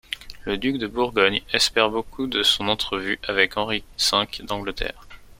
Le 0.45 0.57
duc 0.57 0.79
de 0.79 0.87
Bourgogne 0.87 1.43
espère 1.53 1.91
beaucoup 1.91 2.25
de 2.25 2.41
son 2.41 2.69
entrevue 2.69 3.19
avec 3.21 3.55
Henri 3.55 3.83
V 4.11 4.25
d'Angleterre. 4.43 5.07